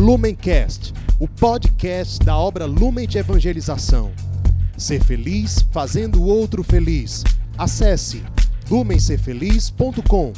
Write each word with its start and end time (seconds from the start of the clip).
Lumencast, 0.00 0.94
o 1.20 1.28
podcast 1.28 2.24
da 2.24 2.34
obra 2.34 2.64
Lumen 2.64 3.06
de 3.06 3.18
Evangelização. 3.18 4.12
Ser 4.74 5.04
feliz 5.04 5.60
fazendo 5.70 6.22
o 6.22 6.26
outro 6.26 6.64
feliz. 6.64 7.22
Acesse 7.58 8.24
lumencerfeliz.com. 8.70 10.32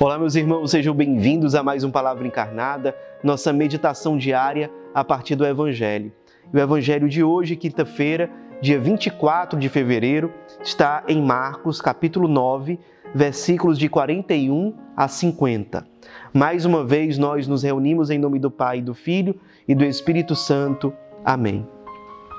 Olá, 0.00 0.18
meus 0.18 0.34
irmãos, 0.34 0.68
sejam 0.72 0.92
bem-vindos 0.92 1.54
a 1.54 1.62
mais 1.62 1.84
um 1.84 1.92
Palavra 1.92 2.26
Encarnada, 2.26 2.92
nossa 3.22 3.52
meditação 3.52 4.18
diária 4.18 4.68
a 4.92 5.04
partir 5.04 5.36
do 5.36 5.46
Evangelho. 5.46 6.10
E 6.52 6.56
o 6.56 6.60
Evangelho 6.60 7.08
de 7.08 7.22
hoje, 7.22 7.54
quinta-feira, 7.54 8.28
dia 8.60 8.80
24 8.80 9.60
de 9.60 9.68
fevereiro, 9.68 10.34
está 10.60 11.04
em 11.06 11.22
Marcos, 11.22 11.80
capítulo 11.80 12.26
9, 12.26 12.80
versículos 13.14 13.78
de 13.78 13.88
41 13.88 14.74
a 14.96 15.08
50. 15.08 15.86
Mais 16.32 16.64
uma 16.64 16.84
vez 16.84 17.18
nós 17.18 17.46
nos 17.46 17.62
reunimos 17.62 18.10
em 18.10 18.18
nome 18.18 18.38
do 18.38 18.50
Pai, 18.50 18.80
do 18.80 18.94
Filho 18.94 19.34
e 19.66 19.74
do 19.74 19.84
Espírito 19.84 20.34
Santo. 20.34 20.92
Amém. 21.24 21.66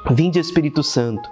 Vinde, 0.09 0.39
Espírito 0.39 0.81
Santo, 0.81 1.29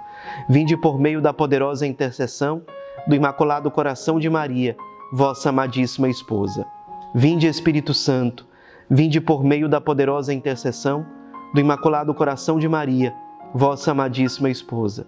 vinde 0.48 0.76
por 0.76 0.98
meio 0.98 1.20
da 1.20 1.32
poderosa 1.32 1.86
intercessão 1.86 2.62
do 3.06 3.14
Imaculado 3.14 3.70
Coração 3.70 4.18
de 4.18 4.28
Maria, 4.30 4.76
vossa 5.12 5.48
amadíssima 5.48 6.08
esposa. 6.08 6.66
Vinde, 7.14 7.46
Espírito 7.46 7.92
Santo, 7.92 8.46
vinde 8.88 9.20
por 9.20 9.42
meio 9.42 9.68
da 9.68 9.80
poderosa 9.80 10.32
intercessão 10.32 11.04
do 11.52 11.60
Imaculado 11.60 12.14
Coração 12.14 12.58
de 12.58 12.68
Maria, 12.68 13.12
vossa 13.52 13.90
amadíssima 13.90 14.48
esposa. 14.48 15.06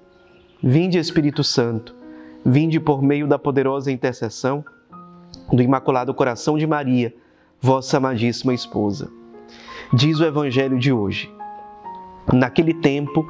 Vinde, 0.60 0.98
Espírito 0.98 1.45
Santo, 1.45 1.95
vinde 2.45 2.80
por 2.80 3.02
meio 3.02 3.27
da 3.27 3.38
poderosa 3.38 3.91
intercessão 3.91 4.64
do 5.52 5.62
Imaculado 5.62 6.14
Coração 6.14 6.56
de 6.56 6.66
Maria, 6.66 7.15
vossa 7.60 7.96
amadíssima 7.96 8.55
esposa. 8.55 9.10
Diz 9.92 10.18
o 10.20 10.24
Evangelho 10.24 10.78
de 10.78 10.92
hoje. 10.92 11.32
Naquele 12.32 12.74
tempo, 12.74 13.26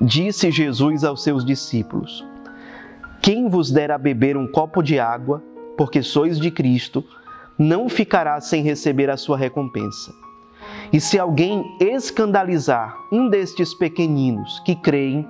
disse 0.00 0.50
Jesus 0.50 1.04
aos 1.04 1.22
seus 1.22 1.44
discípulos: 1.44 2.24
Quem 3.22 3.48
vos 3.48 3.70
der 3.70 3.90
a 3.90 3.98
beber 3.98 4.36
um 4.36 4.46
copo 4.46 4.82
de 4.82 4.98
água, 4.98 5.42
porque 5.76 6.02
sois 6.02 6.38
de 6.38 6.50
Cristo, 6.50 7.04
não 7.58 7.88
ficará 7.88 8.40
sem 8.40 8.62
receber 8.62 9.08
a 9.08 9.16
sua 9.16 9.36
recompensa. 9.36 10.12
E 10.92 11.00
se 11.00 11.18
alguém 11.18 11.64
escandalizar 11.80 12.96
um 13.10 13.28
destes 13.28 13.72
pequeninos 13.74 14.60
que 14.60 14.74
creem, 14.74 15.26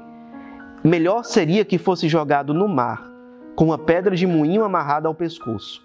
melhor 0.83 1.25
seria 1.25 1.65
que 1.65 1.79
fosse 1.79 2.09
jogado 2.09 2.53
no 2.53 2.67
mar, 2.67 3.12
com 3.55 3.65
uma 3.67 3.79
pedra 3.79 4.15
de 4.17 4.27
moinho 4.27 4.65
amarrada 4.65 5.09
ao 5.09 5.15
pescoço. 5.15 5.83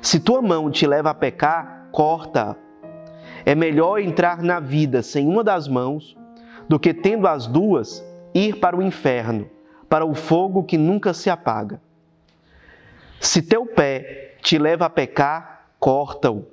Se 0.00 0.20
tua 0.20 0.40
mão 0.40 0.70
te 0.70 0.86
leva 0.86 1.10
a 1.10 1.14
pecar, 1.14 1.88
corta. 1.90 2.56
É 3.44 3.54
melhor 3.54 3.98
entrar 3.98 4.42
na 4.42 4.60
vida 4.60 5.02
sem 5.02 5.26
uma 5.26 5.42
das 5.42 5.66
mãos 5.66 6.16
do 6.68 6.78
que 6.78 6.92
tendo 6.92 7.26
as 7.26 7.46
duas 7.46 8.04
ir 8.34 8.56
para 8.56 8.76
o 8.76 8.82
inferno, 8.82 9.48
para 9.88 10.04
o 10.04 10.14
fogo 10.14 10.64
que 10.64 10.76
nunca 10.76 11.12
se 11.12 11.30
apaga. 11.30 11.80
Se 13.20 13.42
teu 13.42 13.66
pé 13.66 14.36
te 14.42 14.58
leva 14.58 14.86
a 14.86 14.90
pecar, 14.90 15.72
corta-o. 15.80 16.46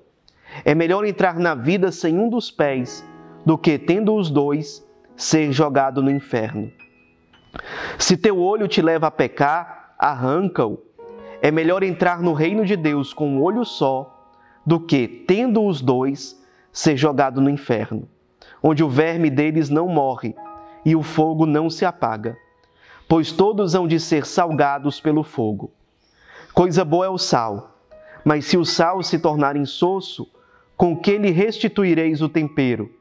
É 0.64 0.74
melhor 0.74 1.06
entrar 1.06 1.38
na 1.38 1.54
vida 1.54 1.92
sem 1.92 2.18
um 2.18 2.30
dos 2.30 2.50
pés 2.50 3.06
do 3.46 3.58
que 3.58 3.78
tendo 3.78 4.16
os 4.16 4.32
dois 4.32 4.86
ser 5.16 5.52
jogado 5.52 6.02
no 6.02 6.10
inferno. 6.10 6.72
Se 7.98 8.18
teu 8.18 8.40
olho 8.40 8.68
te 8.68 8.82
leva 8.82 9.08
a 9.08 9.12
pecar, 9.12 9.85
arranca-o. 9.98 10.80
É 11.42 11.52
melhor 11.52 11.84
entrar 11.84 12.22
no 12.22 12.34
reino 12.34 12.66
de 12.66 12.76
Deus 12.76 13.14
com 13.14 13.28
um 13.28 13.42
olho 13.42 13.64
só 13.64 14.30
do 14.66 14.80
que, 14.80 15.08
tendo 15.08 15.64
os 15.64 15.82
dois, 15.82 16.42
ser 16.72 16.98
jogado 16.98 17.40
no 17.40 17.50
inferno, 17.50 18.08
onde 18.62 18.84
o 18.84 18.90
verme 18.90 19.30
deles 19.30 19.70
não 19.70 19.88
morre 19.88 20.36
e 20.84 20.96
o 20.96 21.04
fogo 21.04 21.46
não 21.46 21.70
se 21.70 21.86
apaga, 21.86 22.36
pois 23.08 23.32
todos 23.32 23.76
hão 23.76 23.88
de 23.88 24.00
ser 24.00 24.26
salgados 24.26 25.00
pelo 25.00 25.24
fogo. 25.24 25.72
Coisa 26.54 26.84
boa 26.84 27.06
é 27.06 27.10
o 27.10 27.18
sal, 27.18 27.80
mas 28.24 28.46
se 28.46 28.58
o 28.58 28.66
sal 28.66 29.04
se 29.04 29.20
tornar 29.20 29.56
insosso, 29.56 30.28
com 30.76 30.98
que 30.98 31.18
lhe 31.18 31.32
restituireis 31.32 32.22
o 32.22 32.30
tempero? 32.30 32.92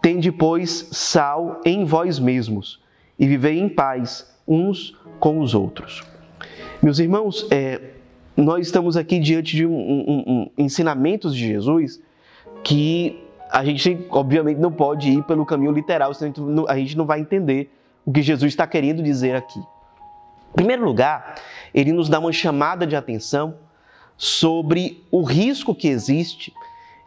Tende, 0.00 0.32
pois, 0.32 0.88
sal 0.92 1.60
em 1.64 1.84
vós 1.84 2.18
mesmos 2.18 2.82
e 3.18 3.26
vivei 3.26 3.58
em 3.58 3.68
paz 3.68 4.39
uns 4.50 4.96
com 5.20 5.38
os 5.38 5.54
outros. 5.54 6.02
Meus 6.82 6.98
irmãos, 6.98 7.46
é, 7.50 7.80
nós 8.36 8.66
estamos 8.66 8.96
aqui 8.96 9.18
diante 9.20 9.54
de 9.54 9.64
um, 9.64 9.72
um, 9.72 10.24
um, 10.26 10.50
ensinamentos 10.58 11.34
de 11.34 11.46
Jesus 11.46 12.02
que 12.64 13.22
a 13.50 13.64
gente, 13.64 14.06
obviamente, 14.10 14.58
não 14.58 14.72
pode 14.72 15.10
ir 15.10 15.22
pelo 15.24 15.46
caminho 15.46 15.72
literal, 15.72 16.12
senão 16.14 16.66
a 16.68 16.76
gente 16.76 16.96
não 16.96 17.06
vai 17.06 17.20
entender 17.20 17.70
o 18.04 18.12
que 18.12 18.22
Jesus 18.22 18.52
está 18.52 18.66
querendo 18.66 19.02
dizer 19.02 19.36
aqui. 19.36 19.58
Em 19.58 20.54
primeiro 20.54 20.84
lugar, 20.84 21.36
ele 21.72 21.92
nos 21.92 22.08
dá 22.08 22.18
uma 22.18 22.32
chamada 22.32 22.86
de 22.86 22.96
atenção 22.96 23.54
sobre 24.16 25.04
o 25.10 25.22
risco 25.22 25.74
que 25.74 25.88
existe 25.88 26.52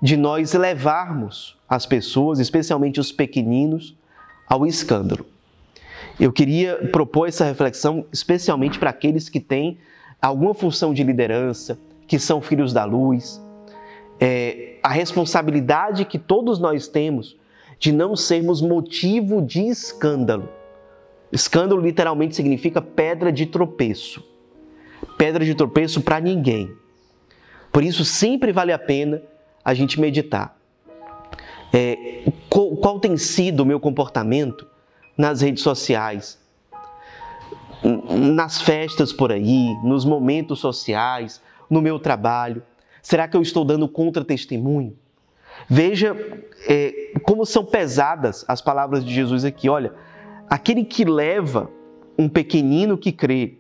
de 0.02 0.18
nós 0.18 0.54
levarmos 0.54 1.58
as 1.68 1.86
pessoas, 1.86 2.40
especialmente 2.40 3.00
os 3.00 3.12
pequeninos, 3.12 3.96
ao 4.48 4.66
escândalo. 4.66 5.26
Eu 6.24 6.32
queria 6.32 6.78
propor 6.90 7.28
essa 7.28 7.44
reflexão 7.44 8.06
especialmente 8.10 8.80
para 8.80 8.92
aqueles 8.92 9.28
que 9.28 9.42
têm 9.42 9.78
alguma 10.22 10.54
função 10.54 10.94
de 10.94 11.04
liderança, 11.04 11.78
que 12.08 12.18
são 12.18 12.42
filhos 12.42 12.72
da 12.72 12.86
luz, 12.86 13.44
é, 14.22 14.78
a 14.82 14.88
responsabilidade 14.88 16.06
que 16.06 16.18
todos 16.18 16.60
nós 16.60 16.88
temos 16.88 17.36
de 17.78 17.92
não 17.92 18.16
sermos 18.16 18.62
motivo 18.62 19.42
de 19.42 19.68
escândalo. 19.68 20.48
Escândalo 21.30 21.82
literalmente 21.82 22.38
significa 22.38 22.82
pedra 22.82 23.30
de 23.30 23.46
tropeço. 23.46 24.24
Pedra 25.18 25.44
de 25.44 25.54
tropeço 25.54 26.00
para 26.00 26.22
ninguém. 26.22 26.72
Por 27.70 27.84
isso, 27.84 28.06
sempre 28.06 28.54
vale 28.54 28.72
a 28.72 28.80
pena 28.80 29.22
a 29.62 29.74
gente 29.74 30.00
meditar. 30.00 30.58
É, 31.74 32.32
qual, 32.50 32.78
qual 32.78 32.98
tem 32.98 33.18
sido 33.18 33.60
o 33.60 33.66
meu 33.66 33.78
comportamento 33.78 34.72
nas 35.18 35.42
redes 35.42 35.64
sociais, 35.64 36.40
nas 37.84 38.62
festas 38.62 39.12
por 39.12 39.32
aí, 39.32 39.76
nos 39.84 40.06
momentos 40.06 40.60
sociais, 40.60 41.42
no 41.70 41.82
meu 41.82 42.00
trabalho? 42.00 42.64
Será 43.02 43.28
que 43.28 43.36
eu 43.36 43.42
estou 43.42 43.66
dando 43.66 43.88
contra-testemunho? 43.88 44.96
Veja 45.70 46.16
é, 46.68 47.12
como 47.24 47.46
são 47.46 47.64
pesadas 47.64 48.44
as 48.48 48.62
palavras 48.62 49.04
de 49.04 49.14
Jesus 49.14 49.46
aqui. 49.46 49.70
Olha, 49.70 49.94
aquele 50.50 50.84
que 50.84 51.06
leva 51.06 51.70
um 52.18 52.30
pequenino 52.30 52.98
que 52.98 53.12
crê 53.12 53.58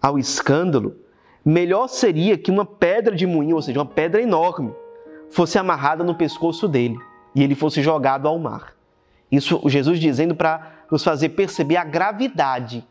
ao 0.00 0.18
escândalo, 0.18 0.96
melhor 1.44 1.88
seria 1.88 2.36
que 2.36 2.50
uma 2.50 2.64
pedra 2.64 3.14
de 3.14 3.26
moinho, 3.26 3.56
ou 3.56 3.62
seja, 3.62 3.78
uma 3.78 3.86
pedra 3.86 4.20
enorme, 4.20 4.72
fosse 5.30 5.58
amarrada 5.58 6.04
no 6.04 6.14
pescoço 6.14 6.68
dele 6.68 6.98
e 7.34 7.42
ele 7.42 7.54
fosse 7.54 7.82
jogado 7.82 8.28
ao 8.28 8.38
mar. 8.38 8.74
Isso 9.30 9.60
Jesus 9.66 9.98
dizendo 9.98 10.34
para 10.34 10.73
nos 10.90 11.02
fazer 11.02 11.30
perceber 11.30 11.76
a 11.76 11.84
gravidade 11.84 12.84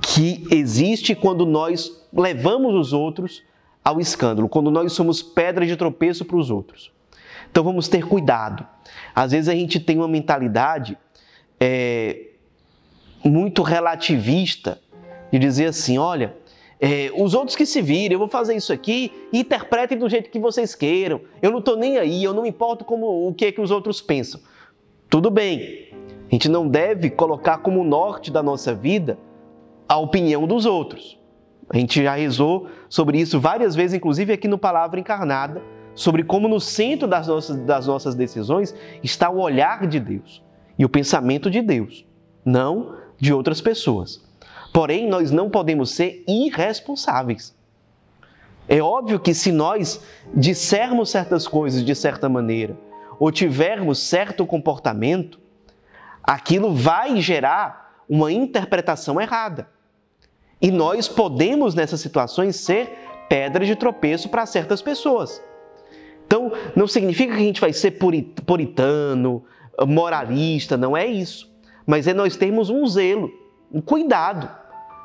que 0.00 0.46
existe 0.50 1.14
quando 1.14 1.44
nós 1.44 2.06
levamos 2.12 2.74
os 2.74 2.92
outros 2.92 3.42
ao 3.84 4.00
escândalo, 4.00 4.48
quando 4.48 4.70
nós 4.70 4.92
somos 4.92 5.22
pedra 5.22 5.66
de 5.66 5.76
tropeço 5.76 6.24
para 6.24 6.36
os 6.36 6.50
outros. 6.50 6.92
Então 7.50 7.64
vamos 7.64 7.88
ter 7.88 8.06
cuidado. 8.06 8.66
Às 9.14 9.32
vezes 9.32 9.48
a 9.48 9.54
gente 9.54 9.80
tem 9.80 9.96
uma 9.96 10.08
mentalidade 10.08 10.96
é, 11.58 12.28
muito 13.24 13.62
relativista 13.62 14.80
de 15.32 15.38
dizer 15.38 15.66
assim: 15.66 15.98
olha, 15.98 16.36
é, 16.80 17.10
os 17.14 17.34
outros 17.34 17.56
que 17.56 17.66
se 17.66 17.82
virem, 17.82 18.12
eu 18.12 18.18
vou 18.18 18.28
fazer 18.28 18.54
isso 18.54 18.72
aqui 18.72 19.12
interpretem 19.32 19.98
do 19.98 20.08
jeito 20.08 20.30
que 20.30 20.38
vocês 20.38 20.74
queiram. 20.74 21.20
Eu 21.42 21.50
não 21.50 21.58
estou 21.58 21.76
nem 21.76 21.98
aí, 21.98 22.22
eu 22.22 22.32
não 22.32 22.46
importo 22.46 22.84
como 22.84 23.28
o 23.28 23.34
que, 23.34 23.46
é 23.46 23.52
que 23.52 23.60
os 23.60 23.70
outros 23.70 24.00
pensam. 24.00 24.40
Tudo 25.08 25.30
bem, 25.30 25.89
a 26.30 26.34
gente 26.34 26.48
não 26.48 26.68
deve 26.68 27.10
colocar 27.10 27.58
como 27.58 27.82
norte 27.82 28.30
da 28.30 28.40
nossa 28.40 28.72
vida 28.72 29.18
a 29.88 29.98
opinião 29.98 30.46
dos 30.46 30.64
outros. 30.64 31.18
A 31.68 31.76
gente 31.76 32.02
já 32.02 32.14
rezou 32.14 32.68
sobre 32.88 33.18
isso 33.18 33.40
várias 33.40 33.74
vezes, 33.74 33.96
inclusive 33.96 34.32
aqui 34.32 34.46
no 34.46 34.56
Palavra 34.56 35.00
Encarnada, 35.00 35.60
sobre 35.92 36.22
como 36.22 36.46
no 36.46 36.60
centro 36.60 37.08
das 37.08 37.26
nossas, 37.26 37.56
das 37.64 37.86
nossas 37.88 38.14
decisões 38.14 38.74
está 39.02 39.28
o 39.28 39.40
olhar 39.40 39.88
de 39.88 39.98
Deus 39.98 40.40
e 40.78 40.84
o 40.84 40.88
pensamento 40.88 41.50
de 41.50 41.60
Deus, 41.60 42.06
não 42.44 42.94
de 43.18 43.34
outras 43.34 43.60
pessoas. 43.60 44.22
Porém, 44.72 45.08
nós 45.08 45.32
não 45.32 45.50
podemos 45.50 45.90
ser 45.90 46.24
irresponsáveis. 46.28 47.56
É 48.68 48.80
óbvio 48.80 49.18
que 49.18 49.34
se 49.34 49.50
nós 49.50 50.00
dissermos 50.32 51.10
certas 51.10 51.48
coisas 51.48 51.84
de 51.84 51.94
certa 51.94 52.28
maneira, 52.28 52.76
ou 53.18 53.32
tivermos 53.32 53.98
certo 53.98 54.46
comportamento, 54.46 55.40
aquilo 56.22 56.74
vai 56.74 57.20
gerar 57.20 58.02
uma 58.08 58.32
interpretação 58.32 59.20
errada. 59.20 59.68
E 60.60 60.70
nós 60.70 61.08
podemos, 61.08 61.74
nessas 61.74 62.00
situações, 62.00 62.56
ser 62.56 62.90
pedras 63.28 63.66
de 63.66 63.76
tropeço 63.76 64.28
para 64.28 64.44
certas 64.44 64.82
pessoas. 64.82 65.42
Então, 66.26 66.52
não 66.76 66.86
significa 66.86 67.34
que 67.34 67.40
a 67.40 67.44
gente 67.44 67.60
vai 67.60 67.72
ser 67.72 67.92
puritano, 68.46 69.44
moralista, 69.86 70.76
não 70.76 70.96
é 70.96 71.06
isso. 71.06 71.50
Mas 71.86 72.06
é 72.06 72.14
nós 72.14 72.36
termos 72.36 72.70
um 72.70 72.86
zelo, 72.86 73.30
um 73.72 73.80
cuidado 73.80 74.48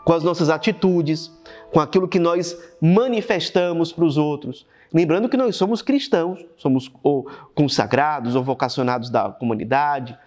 com 0.03 0.13
as 0.13 0.23
nossas 0.23 0.49
atitudes, 0.49 1.31
com 1.71 1.79
aquilo 1.79 2.07
que 2.07 2.19
nós 2.19 2.55
manifestamos 2.79 3.91
para 3.91 4.05
os 4.05 4.17
outros. 4.17 4.67
Lembrando 4.93 5.27
que 5.27 5.35
nós 5.35 5.55
somos 5.55 5.81
cristãos, 5.81 6.45
somos 6.57 6.91
ou 7.01 7.27
consagrados 7.55 8.35
ou 8.35 8.43
vocacionados 8.43 9.09
da 9.09 9.29
comunidade, 9.29 10.17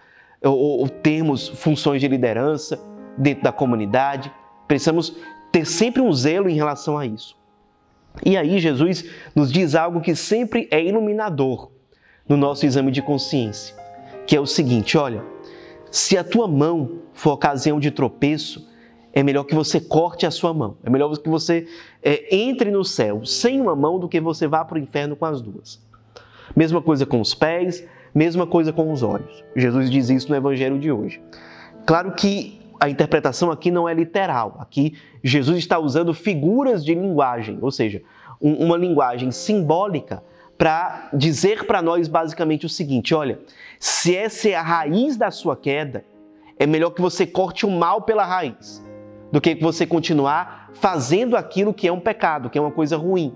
ou, 0.43 0.79
ou 0.79 0.89
temos 0.89 1.47
funções 1.47 2.01
de 2.01 2.07
liderança 2.07 2.79
dentro 3.17 3.43
da 3.43 3.51
comunidade. 3.51 4.31
Precisamos 4.67 5.15
ter 5.51 5.65
sempre 5.65 6.01
um 6.01 6.11
zelo 6.11 6.49
em 6.49 6.55
relação 6.55 6.97
a 6.97 7.05
isso. 7.05 7.37
E 8.25 8.37
aí 8.37 8.59
Jesus 8.59 9.05
nos 9.35 9.51
diz 9.51 9.75
algo 9.75 10.01
que 10.01 10.15
sempre 10.15 10.67
é 10.71 10.83
iluminador 10.83 11.71
no 12.27 12.35
nosso 12.35 12.65
exame 12.65 12.91
de 12.91 13.01
consciência, 13.01 13.75
que 14.25 14.35
é 14.35 14.39
o 14.39 14.45
seguinte: 14.45 14.97
olha, 14.97 15.23
se 15.91 16.17
a 16.17 16.23
tua 16.23 16.47
mão 16.47 16.99
for 17.13 17.33
ocasião 17.33 17.79
de 17.79 17.91
tropeço, 17.91 18.67
é 19.11 19.23
melhor 19.23 19.43
que 19.43 19.55
você 19.55 19.79
corte 19.79 20.25
a 20.25 20.31
sua 20.31 20.53
mão. 20.53 20.77
É 20.83 20.89
melhor 20.89 21.15
que 21.17 21.29
você 21.29 21.67
é, 22.03 22.35
entre 22.35 22.71
no 22.71 22.85
céu 22.85 23.25
sem 23.25 23.59
uma 23.59 23.75
mão 23.75 23.99
do 23.99 24.07
que 24.07 24.19
você 24.21 24.47
vá 24.47 24.63
para 24.63 24.77
o 24.77 24.81
inferno 24.81 25.15
com 25.15 25.25
as 25.25 25.41
duas. 25.41 25.81
Mesma 26.55 26.81
coisa 26.81 27.05
com 27.05 27.19
os 27.19 27.33
pés, 27.33 27.85
mesma 28.19 28.45
coisa 28.45 28.73
com 28.73 28.91
os 28.91 29.01
olhos. 29.01 29.45
Jesus 29.55 29.89
diz 29.89 30.09
isso 30.09 30.29
no 30.29 30.35
Evangelho 30.35 30.77
de 30.77 30.91
hoje. 30.91 31.21
Claro 31.85 32.11
que 32.11 32.59
a 32.77 32.89
interpretação 32.89 33.49
aqui 33.49 33.71
não 33.71 33.87
é 33.87 33.93
literal. 33.93 34.57
Aqui 34.59 34.97
Jesus 35.23 35.59
está 35.59 35.79
usando 35.79 36.13
figuras 36.13 36.83
de 36.83 36.93
linguagem, 36.93 37.57
ou 37.61 37.71
seja, 37.71 38.01
um, 38.41 38.65
uma 38.65 38.75
linguagem 38.75 39.31
simbólica 39.31 40.21
para 40.57 41.09
dizer 41.13 41.65
para 41.65 41.81
nós 41.81 42.09
basicamente 42.09 42.65
o 42.65 42.69
seguinte: 42.69 43.15
olha, 43.15 43.39
se 43.79 44.13
essa 44.13 44.49
é 44.49 44.55
a 44.55 44.61
raiz 44.61 45.15
da 45.15 45.31
sua 45.31 45.55
queda, 45.55 46.03
é 46.57 46.67
melhor 46.67 46.89
que 46.89 47.01
você 47.01 47.25
corte 47.25 47.65
o 47.65 47.71
mal 47.71 48.01
pela 48.01 48.25
raiz 48.25 48.85
do 49.31 49.39
que 49.39 49.55
você 49.55 49.85
continuar 49.85 50.71
fazendo 50.73 51.37
aquilo 51.37 51.73
que 51.73 51.87
é 51.87 51.91
um 51.91 52.01
pecado, 52.01 52.49
que 52.49 52.57
é 52.57 52.61
uma 52.61 52.71
coisa 52.71 52.97
ruim. 52.97 53.33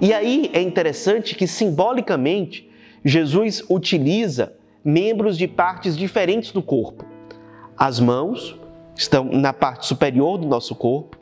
E 0.00 0.14
aí 0.14 0.50
é 0.52 0.62
interessante 0.62 1.34
que 1.34 1.48
simbolicamente 1.48 2.70
Jesus 3.04 3.62
utiliza 3.68 4.54
membros 4.82 5.36
de 5.36 5.46
partes 5.46 5.94
diferentes 5.94 6.52
do 6.52 6.62
corpo. 6.62 7.04
As 7.76 8.00
mãos 8.00 8.58
estão 8.96 9.24
na 9.24 9.52
parte 9.52 9.86
superior 9.86 10.38
do 10.38 10.46
nosso 10.46 10.74
corpo, 10.74 11.18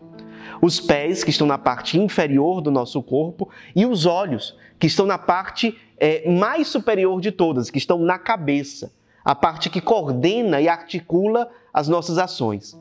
os 0.61 0.79
pés, 0.79 1.25
que 1.25 1.31
estão 1.31 1.47
na 1.47 1.59
parte 1.59 1.99
inferior 1.99 2.61
do 2.61 2.71
nosso 2.71 3.03
corpo, 3.03 3.49
e 3.75 3.85
os 3.85 4.07
olhos, 4.07 4.57
que 4.79 4.87
estão 4.87 5.07
na 5.07 5.19
parte 5.19 5.77
é, 5.99 6.31
mais 6.31 6.69
superior 6.69 7.21
de 7.21 7.33
todas, 7.33 7.69
que 7.69 7.79
estão 7.79 7.99
na 7.99 8.17
cabeça, 8.17 8.93
a 9.25 9.35
parte 9.35 9.69
que 9.69 9.81
coordena 9.81 10.61
e 10.61 10.69
articula 10.69 11.51
as 11.75 11.89
nossas 11.89 12.17
ações. 12.17 12.81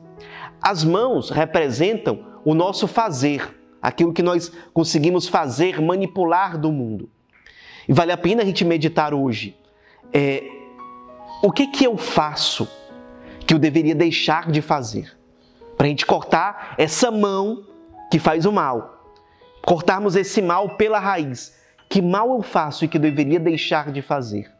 As 0.60 0.84
mãos 0.84 1.30
representam 1.30 2.24
o 2.44 2.54
nosso 2.54 2.86
fazer, 2.86 3.52
aquilo 3.80 4.12
que 4.12 4.22
nós 4.22 4.52
conseguimos 4.72 5.26
fazer, 5.26 5.80
manipular 5.80 6.56
do 6.56 6.70
mundo. 6.70 7.08
E 7.88 7.92
vale 7.92 8.12
a 8.12 8.16
pena 8.16 8.42
a 8.42 8.44
gente 8.44 8.64
meditar 8.64 9.12
hoje. 9.12 9.56
É, 10.12 10.44
o 11.42 11.50
que, 11.50 11.66
que 11.66 11.84
eu 11.84 11.96
faço 11.96 12.68
que 13.46 13.54
eu 13.54 13.58
deveria 13.58 13.94
deixar 13.94 14.50
de 14.50 14.62
fazer? 14.62 15.16
Para 15.76 15.86
a 15.86 15.88
gente 15.88 16.06
cortar 16.06 16.74
essa 16.78 17.10
mão 17.10 17.66
que 18.10 18.18
faz 18.18 18.46
o 18.46 18.52
mal. 18.52 19.14
Cortarmos 19.62 20.16
esse 20.16 20.40
mal 20.40 20.76
pela 20.76 20.98
raiz. 20.98 21.56
Que 21.88 22.00
mal 22.00 22.30
eu 22.32 22.42
faço 22.42 22.84
e 22.84 22.88
que 22.88 22.96
eu 22.96 23.00
deveria 23.00 23.40
deixar 23.40 23.90
de 23.90 24.00
fazer? 24.00 24.50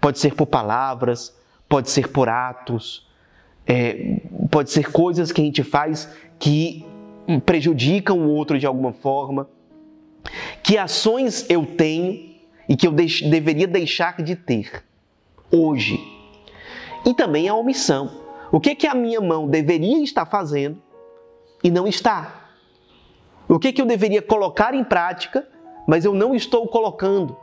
Pode 0.00 0.18
ser 0.18 0.34
por 0.34 0.46
palavras, 0.46 1.36
pode 1.68 1.90
ser 1.90 2.08
por 2.08 2.28
atos, 2.28 3.08
é, 3.66 4.20
pode 4.50 4.70
ser 4.70 4.90
coisas 4.90 5.30
que 5.30 5.40
a 5.40 5.44
gente 5.44 5.62
faz 5.62 6.12
que 6.38 6.84
prejudicam 7.44 8.18
o 8.18 8.28
outro 8.30 8.58
de 8.58 8.66
alguma 8.66 8.92
forma. 8.92 9.48
Que 10.62 10.76
ações 10.76 11.46
eu 11.48 11.64
tenho 11.64 12.29
e 12.70 12.76
que 12.76 12.86
eu 12.86 12.92
deix 12.92 13.20
deveria 13.20 13.66
deixar 13.66 14.22
de 14.22 14.36
ter 14.36 14.84
hoje. 15.50 15.98
E 17.04 17.12
também 17.12 17.48
a 17.48 17.54
omissão. 17.54 18.22
O 18.52 18.60
que, 18.60 18.76
que 18.76 18.86
a 18.86 18.94
minha 18.94 19.20
mão 19.20 19.48
deveria 19.48 20.00
estar 20.04 20.24
fazendo 20.24 20.80
e 21.64 21.70
não 21.70 21.88
está? 21.88 22.52
O 23.48 23.58
que, 23.58 23.72
que 23.72 23.82
eu 23.82 23.86
deveria 23.86 24.22
colocar 24.22 24.72
em 24.72 24.84
prática, 24.84 25.48
mas 25.84 26.04
eu 26.04 26.14
não 26.14 26.32
estou 26.32 26.68
colocando? 26.68 27.36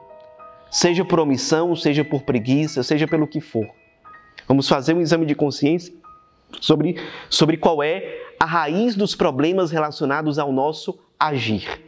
Seja 0.72 1.04
por 1.04 1.20
omissão, 1.20 1.76
seja 1.76 2.06
por 2.06 2.22
preguiça, 2.22 2.82
seja 2.82 3.06
pelo 3.06 3.28
que 3.28 3.42
for. 3.42 3.68
Vamos 4.48 4.70
fazer 4.70 4.94
um 4.94 5.02
exame 5.02 5.26
de 5.26 5.36
consciência 5.36 5.94
sobre, 6.62 6.96
sobre 7.30 7.58
qual 7.58 7.84
é 7.84 8.18
a 8.40 8.46
raiz 8.46 8.96
dos 8.96 9.14
problemas 9.14 9.72
relacionados 9.72 10.40
ao 10.40 10.54
nosso 10.54 10.98
agir. 11.20 11.87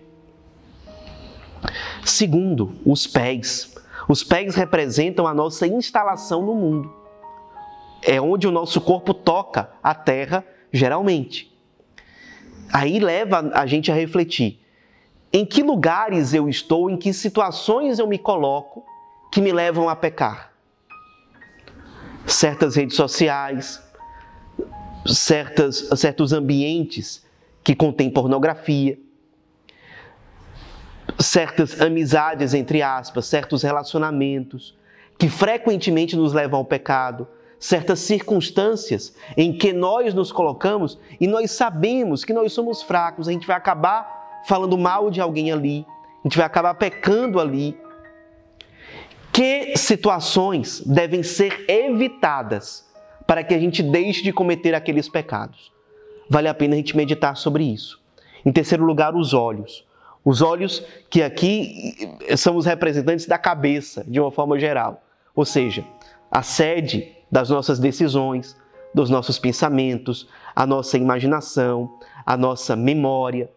Segundo, 2.03 2.75
os 2.85 3.07
pés. 3.07 3.75
Os 4.07 4.23
pés 4.23 4.55
representam 4.55 5.27
a 5.27 5.33
nossa 5.33 5.67
instalação 5.67 6.43
no 6.43 6.55
mundo. 6.55 6.93
É 8.01 8.19
onde 8.19 8.47
o 8.47 8.51
nosso 8.51 8.81
corpo 8.81 9.13
toca 9.13 9.69
a 9.83 9.93
terra, 9.93 10.45
geralmente. 10.71 11.53
Aí 12.71 12.99
leva 12.99 13.51
a 13.53 13.65
gente 13.65 13.91
a 13.91 13.95
refletir: 13.95 14.59
em 15.31 15.45
que 15.45 15.61
lugares 15.61 16.33
eu 16.33 16.47
estou, 16.47 16.89
em 16.89 16.97
que 16.97 17.13
situações 17.13 17.99
eu 17.99 18.07
me 18.07 18.17
coloco 18.17 18.83
que 19.31 19.41
me 19.41 19.51
levam 19.51 19.89
a 19.89 19.95
pecar? 19.95 20.53
Certas 22.25 22.75
redes 22.75 22.95
sociais, 22.95 23.81
certas, 25.05 25.89
certos 25.95 26.31
ambientes 26.31 27.25
que 27.63 27.75
contêm 27.75 28.09
pornografia, 28.09 28.97
certas 31.19 31.81
amizades, 31.81 32.53
entre 32.53 32.81
aspas, 32.81 33.25
certos 33.25 33.63
relacionamentos 33.63 34.77
que 35.17 35.29
frequentemente 35.29 36.15
nos 36.15 36.31
levam 36.31 36.59
ao 36.59 36.65
pecado, 36.65 37.27
certas 37.59 37.99
circunstâncias 37.99 39.13
em 39.35 39.51
que 39.51 39.73
nós 39.73 40.13
nos 40.13 40.31
colocamos 40.31 40.97
e 41.19 41.27
nós 41.27 41.51
sabemos 41.51 42.23
que 42.23 42.31
nós 42.31 42.53
somos 42.53 42.81
fracos, 42.81 43.27
a 43.27 43.33
gente 43.33 43.45
vai 43.45 43.57
acabar 43.57 44.41
falando 44.47 44.77
mal 44.77 45.11
de 45.11 45.19
alguém 45.19 45.51
ali, 45.51 45.85
a 46.23 46.27
gente 46.27 46.37
vai 46.37 46.45
acabar 46.45 46.73
pecando 46.75 47.39
ali. 47.39 47.77
Que 49.31 49.77
situações 49.77 50.81
devem 50.81 51.21
ser 51.21 51.65
evitadas 51.67 52.85
para 53.27 53.43
que 53.43 53.53
a 53.53 53.59
gente 53.59 53.83
deixe 53.83 54.23
de 54.23 54.33
cometer 54.33 54.73
aqueles 54.73 55.07
pecados? 55.07 55.71
Vale 56.29 56.47
a 56.47 56.53
pena 56.53 56.73
a 56.73 56.77
gente 56.77 56.95
meditar 56.95 57.35
sobre 57.35 57.63
isso. 57.63 58.01
Em 58.45 58.51
terceiro 58.51 58.83
lugar, 58.83 59.15
os 59.15 59.33
olhos. 59.33 59.85
Os 60.23 60.41
olhos 60.41 60.83
que 61.09 61.23
aqui 61.23 62.17
são 62.37 62.55
os 62.55 62.65
representantes 62.65 63.25
da 63.25 63.37
cabeça, 63.37 64.03
de 64.05 64.19
uma 64.19 64.31
forma 64.31 64.59
geral. 64.59 65.03
Ou 65.35 65.45
seja, 65.45 65.85
a 66.29 66.41
sede 66.41 67.15
das 67.31 67.49
nossas 67.49 67.79
decisões, 67.79 68.55
dos 68.93 69.09
nossos 69.09 69.39
pensamentos, 69.39 70.27
a 70.55 70.65
nossa 70.65 70.97
imaginação, 70.97 71.97
a 72.25 72.35
nossa 72.35 72.75
memória. 72.75 73.49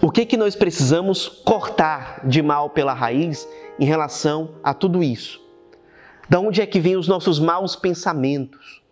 O 0.00 0.10
que 0.10 0.26
que 0.26 0.36
nós 0.36 0.54
precisamos 0.54 1.28
cortar 1.28 2.26
de 2.26 2.42
mal 2.42 2.70
pela 2.70 2.92
raiz 2.92 3.48
em 3.78 3.84
relação 3.84 4.50
a 4.62 4.74
tudo 4.74 5.02
isso? 5.02 5.40
Da 6.28 6.40
onde 6.40 6.60
é 6.60 6.66
que 6.66 6.80
vêm 6.80 6.96
os 6.96 7.06
nossos 7.06 7.38
maus 7.38 7.76
pensamentos? 7.76 8.82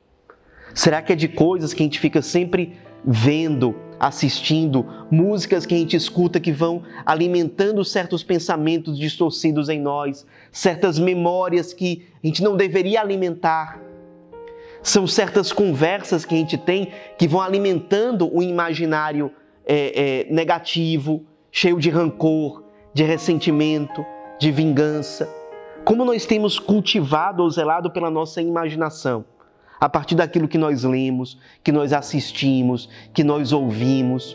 Será 0.75 1.03
que 1.03 1.13
é 1.13 1.17
de 1.17 1.29
coisas 1.29 1.73
que 1.73 1.83
a 1.83 1.87
gente 1.87 1.99
fica 1.99 2.23
sempre 2.23 2.79
vendo, 3.05 3.75
assistindo, 3.99 4.87
músicas 5.11 5.65
que 5.65 5.75
a 5.75 5.79
gente 5.79 5.97
escuta 5.97 6.41
que 6.41 6.53
vão 6.53 6.83
alimentando 7.05 7.85
certos 7.85 8.23
pensamentos 8.23 8.99
distorcidos 8.99 9.69
em 9.69 9.81
nós, 9.81 10.27
certas 10.51 10.99
memórias 10.99 11.73
que 11.73 12.07
a 12.23 12.27
gente 12.27 12.43
não 12.43 12.57
deveria 12.57 13.01
alimentar. 13.01 13.81
São 14.83 15.07
certas 15.07 15.53
conversas 15.53 16.25
que 16.25 16.35
a 16.35 16.39
gente 16.39 16.59
tem 16.59 16.93
que 17.19 17.27
vão 17.27 17.41
alimentando 17.41 18.31
o 18.35 18.43
imaginário 18.43 19.33
é, 19.65 20.27
é, 20.29 20.33
negativo, 20.33 21.25
cheio 21.51 21.79
de 21.79 21.89
rancor, 21.89 22.63
de 22.93 23.03
ressentimento, 23.03 24.05
de 24.39 24.51
vingança. 24.51 25.29
Como 25.85 26.05
nós 26.05 26.27
temos 26.27 26.59
cultivado 26.59 27.43
ou 27.43 27.51
zelado 27.51 27.91
pela 27.91 28.11
nossa 28.11 28.43
imaginação? 28.43 29.25
A 29.85 29.89
partir 29.91 30.15
daquilo 30.15 30.49
que 30.49 30.57
nós 30.57 30.83
lemos, 30.83 31.39
que 31.63 31.71
nós 31.71 31.93
assistimos, 31.93 32.89
que 33.13 33.23
nós 33.23 33.53
ouvimos. 33.53 34.35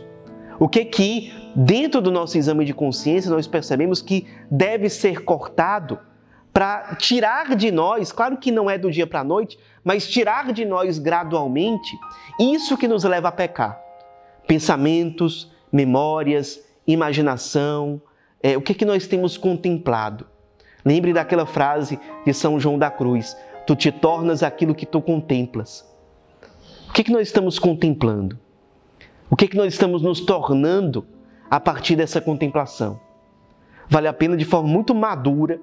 O 0.59 0.69
que 0.69 0.85
que 0.85 1.33
dentro 1.55 1.99
do 1.99 2.11
nosso 2.11 2.37
exame 2.37 2.63
de 2.65 2.71
consciência 2.71 3.31
nós 3.31 3.47
percebemos 3.47 3.99
que 3.99 4.27
deve 4.51 4.91
ser 4.91 5.23
cortado 5.23 5.97
para 6.53 6.93
tirar 6.97 7.55
de 7.55 7.71
nós, 7.71 8.11
claro 8.11 8.37
que 8.37 8.51
não 8.51 8.69
é 8.69 8.77
do 8.77 8.91
dia 8.91 9.07
para 9.07 9.21
a 9.21 9.23
noite, 9.23 9.57
mas 9.83 10.07
tirar 10.07 10.53
de 10.53 10.65
nós 10.65 10.99
gradualmente 10.99 11.97
isso 12.39 12.77
que 12.77 12.87
nos 12.87 13.03
leva 13.03 13.29
a 13.29 13.31
pecar. 13.31 13.81
Pensamentos, 14.47 15.51
memórias, 15.71 16.63
imaginação, 16.85 17.99
é, 18.43 18.55
o 18.55 18.61
que, 18.61 18.75
que 18.75 18.85
nós 18.85 19.07
temos 19.07 19.35
contemplado. 19.35 20.27
Lembre 20.85 21.11
daquela 21.11 21.47
frase 21.47 21.99
de 22.23 22.33
São 22.35 22.59
João 22.59 22.77
da 22.77 22.91
Cruz: 22.91 23.35
Tu 23.69 23.75
te 23.75 23.91
tornas 23.91 24.41
aquilo 24.41 24.73
que 24.73 24.83
tu 24.83 24.99
contemplas. 24.99 25.88
O 26.89 26.91
que, 26.91 27.03
que 27.03 27.11
nós 27.11 27.27
estamos 27.27 27.59
contemplando? 27.59 28.35
O 29.29 29.35
que, 29.35 29.47
que 29.47 29.55
nós 29.55 29.71
estamos 29.71 30.01
nos 30.01 30.21
tornando 30.21 31.05
a 31.47 31.59
partir 31.59 31.95
dessa 31.95 32.19
contemplação? 32.19 32.99
Vale 33.88 34.07
a 34.07 34.13
pena, 34.13 34.35
de 34.35 34.43
forma 34.43 34.67
muito 34.67 34.95
madura, 34.95 35.61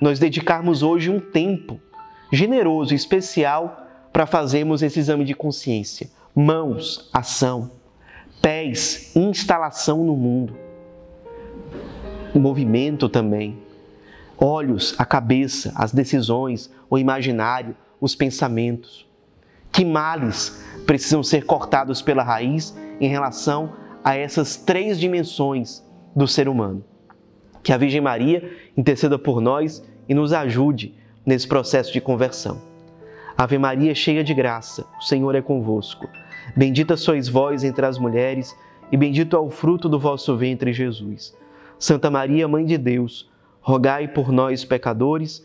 nós 0.00 0.18
dedicarmos 0.18 0.82
hoje 0.82 1.10
um 1.10 1.20
tempo 1.20 1.78
generoso 2.32 2.94
especial 2.94 3.88
para 4.10 4.24
fazermos 4.24 4.82
esse 4.82 4.98
exame 4.98 5.26
de 5.26 5.34
consciência. 5.34 6.08
Mãos, 6.34 7.10
ação. 7.12 7.72
Pés, 8.40 9.14
instalação 9.14 10.02
no 10.02 10.16
mundo. 10.16 10.56
Movimento 12.34 13.06
também. 13.06 13.58
Olhos, 14.38 14.94
a 14.98 15.04
cabeça, 15.04 15.72
as 15.76 15.92
decisões, 15.92 16.70
o 16.94 16.98
imaginário, 16.98 17.76
os 18.00 18.14
pensamentos. 18.14 19.04
Que 19.72 19.84
males 19.84 20.64
precisam 20.86 21.24
ser 21.24 21.44
cortados 21.44 22.00
pela 22.00 22.22
raiz 22.22 22.76
em 23.00 23.08
relação 23.08 23.72
a 24.04 24.16
essas 24.16 24.56
três 24.56 25.00
dimensões 25.00 25.84
do 26.14 26.28
ser 26.28 26.48
humano. 26.48 26.84
Que 27.64 27.72
a 27.72 27.76
Virgem 27.76 28.00
Maria 28.00 28.48
interceda 28.76 29.18
por 29.18 29.40
nós 29.40 29.84
e 30.08 30.14
nos 30.14 30.32
ajude 30.32 30.94
nesse 31.26 31.48
processo 31.48 31.92
de 31.92 32.00
conversão. 32.00 32.62
Ave 33.36 33.58
Maria, 33.58 33.92
cheia 33.92 34.22
de 34.22 34.32
graça, 34.32 34.86
o 34.96 35.02
Senhor 35.02 35.34
é 35.34 35.42
convosco. 35.42 36.08
Bendita 36.56 36.96
sois 36.96 37.26
vós 37.26 37.64
entre 37.64 37.84
as 37.84 37.98
mulheres, 37.98 38.56
e 38.92 38.96
bendito 38.96 39.34
é 39.34 39.38
o 39.40 39.50
fruto 39.50 39.88
do 39.88 39.98
vosso 39.98 40.36
ventre, 40.36 40.72
Jesus. 40.72 41.36
Santa 41.76 42.08
Maria, 42.08 42.46
Mãe 42.46 42.64
de 42.64 42.78
Deus, 42.78 43.28
rogai 43.60 44.06
por 44.06 44.30
nós, 44.30 44.64
pecadores, 44.64 45.44